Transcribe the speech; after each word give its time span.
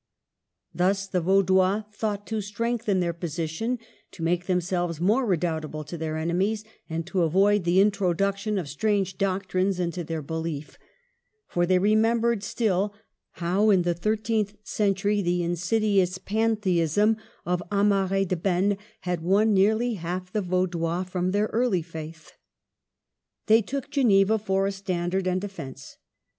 Thus, 0.73 1.05
the 1.05 1.21
Vaudois 1.21 1.83
thought 1.93 2.25
to 2.25 2.41
strengthen 2.41 3.01
their 3.01 3.13
position, 3.13 3.77
to 4.13 4.23
make 4.23 4.47
themselves 4.47 4.99
more 4.99 5.27
redoubtable 5.27 5.83
to 5.83 5.95
their 5.95 6.17
enemies, 6.17 6.63
and 6.89 7.05
to 7.05 7.21
avoid 7.21 7.65
the 7.65 7.79
introduction 7.79 8.57
of 8.57 8.67
strange 8.67 9.19
doctrines 9.19 9.79
into 9.79 10.03
their 10.03 10.23
belief; 10.23 10.79
for 11.45 11.67
they 11.67 11.77
remembered 11.77 12.41
still 12.41 12.95
how 13.33 13.69
in 13.69 13.83
the 13.83 13.93
thirteenth 13.93 14.55
century 14.63 15.21
the 15.21 15.43
insidious 15.43 16.17
pantheism 16.17 17.17
of 17.45 17.61
Amaury 17.71 18.25
de 18.25 18.35
Bene 18.35 18.77
had 19.01 19.21
won 19.21 19.53
nearly 19.53 19.93
half 19.93 20.33
the 20.33 20.41
Vaudois 20.41 21.03
from 21.03 21.29
their 21.29 21.45
early 21.53 21.83
faith. 21.83 22.31
They 23.45 23.61
took 23.61 23.91
Geneva 23.91 24.39
for 24.39 24.65
a 24.65 24.71
standard 24.71 25.27
and 25.27 25.39
defence. 25.39 25.97